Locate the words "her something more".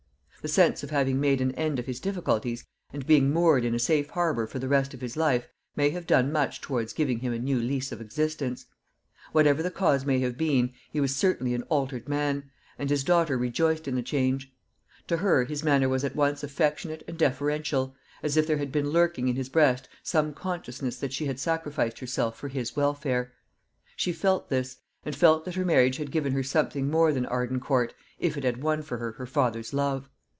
26.33-27.13